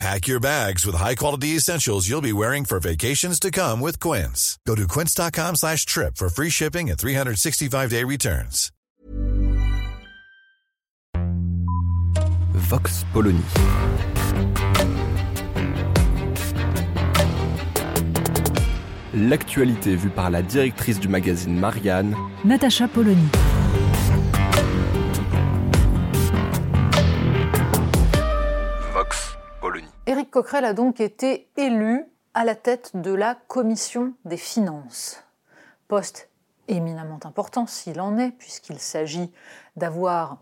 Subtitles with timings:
[0.00, 4.58] Pack your bags with high-quality essentials you'll be wearing for vacations to come with Quince.
[4.66, 8.70] Go to quince.com slash trip for free shipping and 365-day returns.
[12.52, 13.42] Vox Polony.
[19.14, 23.28] L'actualité vue par la directrice du magazine Marianne, Natacha Polony.
[30.34, 35.22] Coquerel a donc été élu à la tête de la commission des finances.
[35.86, 36.28] Poste
[36.66, 39.32] éminemment important s'il en est, puisqu'il s'agit
[39.76, 40.38] d'avoir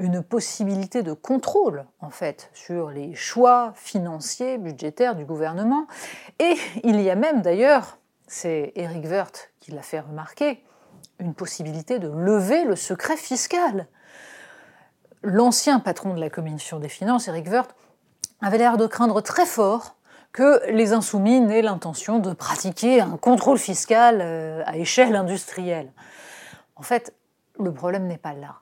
[0.00, 5.86] une possibilité de contrôle, en fait, sur les choix financiers, budgétaires du gouvernement.
[6.40, 10.64] Et il y a même d'ailleurs, c'est Éric Woerth qui l'a fait remarquer,
[11.20, 13.86] une possibilité de lever le secret fiscal.
[15.22, 17.76] L'ancien patron de la commission des finances, Éric Woerth,
[18.40, 19.96] avait l'air de craindre très fort
[20.32, 25.90] que les insoumis n'aient l'intention de pratiquer un contrôle fiscal euh, à échelle industrielle.
[26.76, 27.14] En fait,
[27.58, 28.60] le problème n'est pas là.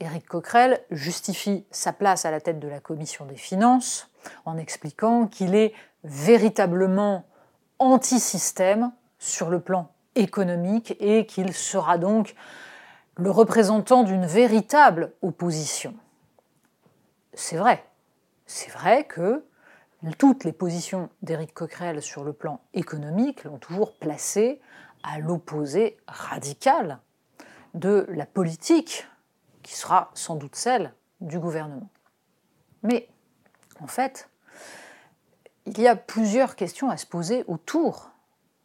[0.00, 4.10] Éric Coquerel justifie sa place à la tête de la commission des finances
[4.44, 5.72] en expliquant qu'il est
[6.04, 7.24] véritablement
[7.78, 12.34] anti-système sur le plan économique et qu'il sera donc
[13.16, 15.94] le représentant d'une véritable opposition.
[17.34, 17.84] C'est vrai.
[18.54, 19.46] C'est vrai que
[20.18, 24.60] toutes les positions d'Éric Coquerel sur le plan économique l'ont toujours placé
[25.02, 26.98] à l'opposé radical
[27.72, 29.08] de la politique
[29.62, 30.92] qui sera sans doute celle
[31.22, 31.88] du gouvernement.
[32.82, 33.08] Mais
[33.80, 34.28] en fait,
[35.64, 38.10] il y a plusieurs questions à se poser autour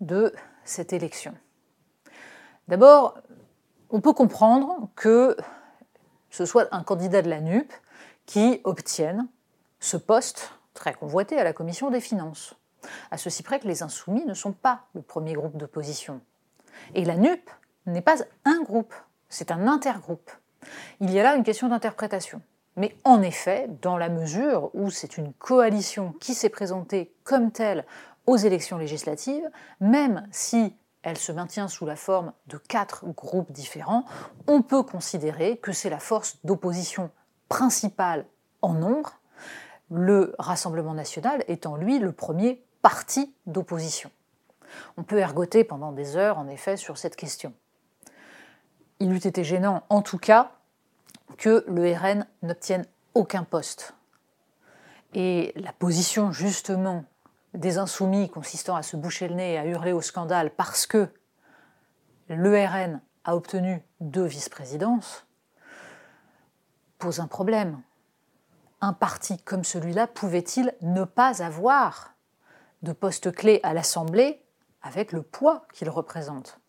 [0.00, 0.34] de
[0.64, 1.34] cette élection.
[2.68, 3.18] D'abord,
[3.90, 5.36] on peut comprendre que
[6.30, 7.70] ce soit un candidat de la NUP
[8.24, 9.28] qui obtienne
[9.84, 12.54] ce poste très convoité à la commission des finances.
[13.10, 16.22] À ceci près que les insoumis ne sont pas le premier groupe d'opposition.
[16.94, 17.50] Et la NUP
[17.84, 18.94] n'est pas un groupe,
[19.28, 20.30] c'est un intergroupe.
[21.00, 22.40] Il y a là une question d'interprétation.
[22.76, 27.84] Mais en effet, dans la mesure où c'est une coalition qui s'est présentée comme telle
[28.26, 29.48] aux élections législatives,
[29.80, 34.06] même si elle se maintient sous la forme de quatre groupes différents,
[34.46, 37.10] on peut considérer que c'est la force d'opposition
[37.50, 38.24] principale
[38.62, 39.20] en nombre,
[39.90, 44.10] le Rassemblement national étant lui le premier parti d'opposition.
[44.96, 47.52] On peut ergoter pendant des heures, en effet, sur cette question.
[49.00, 50.52] Il eût été gênant, en tout cas,
[51.38, 53.94] que le RN n'obtienne aucun poste.
[55.14, 57.04] Et la position, justement,
[57.54, 61.08] des insoumis consistant à se boucher le nez et à hurler au scandale parce que
[62.28, 65.26] le RN a obtenu deux vice-présidences,
[66.98, 67.80] pose un problème.
[68.84, 72.12] Un parti comme celui-là pouvait-il ne pas avoir
[72.82, 74.44] de poste clé à l'Assemblée
[74.82, 76.60] avec le poids qu'il représente?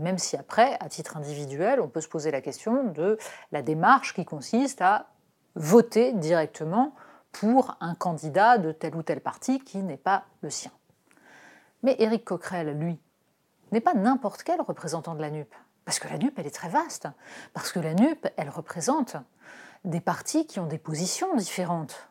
[0.00, 3.16] Même si après, à titre individuel, on peut se poser la question de
[3.52, 5.06] la démarche qui consiste à
[5.54, 6.96] voter directement
[7.30, 10.72] pour un candidat de tel ou tel parti qui n'est pas le sien.
[11.84, 12.98] Mais Éric Coquerel, lui,
[13.70, 15.54] n'est pas n'importe quel représentant de la NUP.
[15.84, 17.06] Parce que la NUP, elle est très vaste.
[17.52, 19.16] Parce que la NUP, elle représente
[19.84, 22.08] des partis qui ont des positions différentes.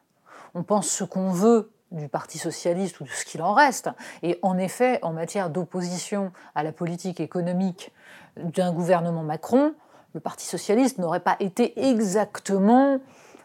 [0.53, 3.89] On pense ce qu'on veut du Parti socialiste ou de ce qu'il en reste.
[4.23, 7.91] Et en effet, en matière d'opposition à la politique économique
[8.37, 9.73] d'un gouvernement Macron,
[10.13, 12.99] le Parti socialiste n'aurait pas été exactement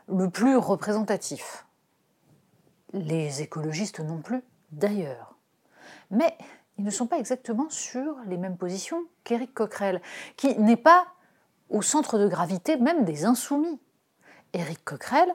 [0.08, 1.66] le plus représentatif.
[2.92, 5.34] Les écologistes non plus, d'ailleurs.
[6.10, 6.36] Mais
[6.78, 10.00] ils ne sont pas exactement sur les mêmes positions qu'Éric Coquerel,
[10.36, 11.06] qui n'est pas
[11.68, 13.80] au centre de gravité même des insoumis.
[14.56, 15.34] Éric Coquerel,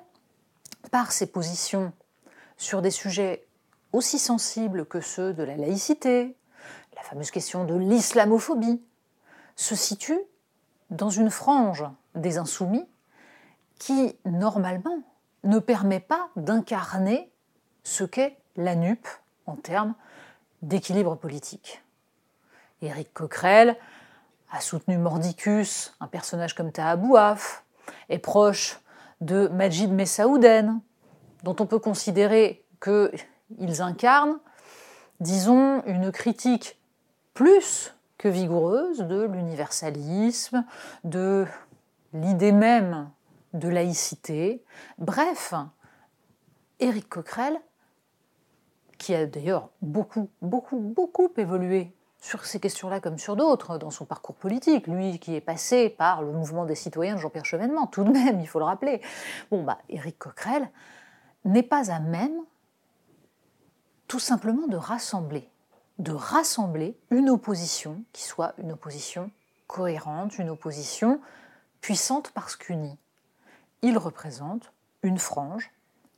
[0.89, 1.93] par ses positions
[2.57, 3.45] sur des sujets
[3.93, 6.35] aussi sensibles que ceux de la laïcité,
[6.95, 8.81] la fameuse question de l'islamophobie,
[9.55, 10.19] se situe
[10.89, 11.83] dans une frange
[12.15, 12.87] des insoumis
[13.77, 15.03] qui, normalement,
[15.43, 17.31] ne permet pas d'incarner
[17.83, 19.07] ce qu'est la NUP
[19.45, 19.93] en termes
[20.63, 21.83] d'équilibre politique.
[22.81, 23.77] Éric Coquerel
[24.51, 27.63] a soutenu Mordicus, un personnage comme Taha Bouaf,
[28.09, 28.79] est proche
[29.21, 30.81] de Majid Messaouden,
[31.43, 34.39] dont on peut considérer qu'ils incarnent,
[35.19, 36.79] disons, une critique
[37.33, 40.65] plus que vigoureuse de l'universalisme,
[41.03, 41.45] de
[42.13, 43.09] l'idée même
[43.53, 44.63] de laïcité.
[44.97, 45.53] Bref,
[46.79, 47.59] Éric Coquerel,
[48.97, 54.05] qui a d'ailleurs beaucoup, beaucoup, beaucoup évolué sur ces questions-là comme sur d'autres dans son
[54.05, 58.03] parcours politique, lui qui est passé par le mouvement des citoyens de Jean-Pierre Chevènement, tout
[58.03, 59.01] de même, il faut le rappeler.
[59.49, 60.69] Bon, bah, Éric Coquerel
[61.43, 62.39] n'est pas à même
[64.07, 65.49] tout simplement de rassembler,
[65.97, 69.31] de rassembler une opposition qui soit une opposition
[69.65, 71.19] cohérente, une opposition
[71.81, 72.97] puissante parce qu'unie.
[73.81, 74.71] Il représente
[75.01, 75.71] une frange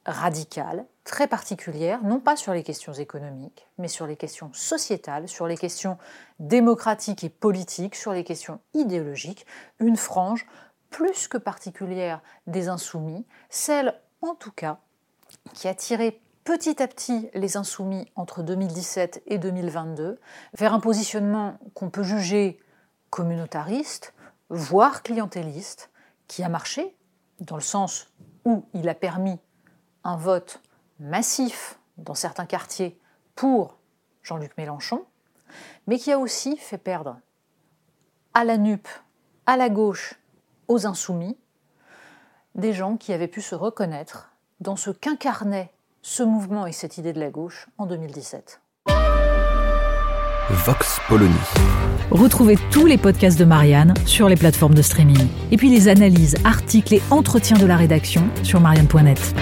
[0.06, 5.48] radicale, très particulière, non pas sur les questions économiques, mais sur les questions sociétales, sur
[5.48, 5.98] les questions
[6.40, 9.46] démocratiques et politiques, sur les questions idéologiques,
[9.80, 10.46] une frange
[10.90, 14.80] plus que particulière des insoumis, celle en tout cas
[15.54, 20.20] qui a tiré petit à petit les insoumis entre 2017 et 2022
[20.54, 22.60] vers un positionnement qu'on peut juger
[23.10, 24.14] communautariste,
[24.50, 25.90] voire clientéliste,
[26.28, 26.96] qui a marché,
[27.40, 28.12] dans le sens
[28.46, 29.40] où il a permis
[30.04, 30.62] un vote
[31.00, 33.00] massif dans certains quartiers
[33.36, 33.78] pour
[34.22, 35.04] Jean-Luc Mélenchon,
[35.88, 37.18] mais qui a aussi fait perdre
[38.34, 38.88] à la NUP,
[39.46, 40.16] à la gauche,
[40.68, 41.38] aux insoumis,
[42.56, 45.72] des gens qui avaient pu se reconnaître dans ce qu'incarnait
[46.02, 48.62] ce mouvement et cette idée de la gauche en 2017.
[50.50, 51.34] Vox Polony.
[52.12, 55.28] Retrouvez tous les podcasts de Marianne sur les plateformes de streaming.
[55.52, 59.34] Et puis les analyses, articles et entretiens de la rédaction sur marianne.net.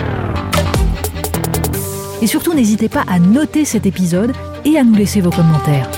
[2.21, 4.33] Et surtout, n'hésitez pas à noter cet épisode
[4.63, 5.89] et à nous laisser vos commentaires.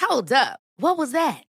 [0.00, 0.58] Hold up.
[0.80, 1.47] What was that?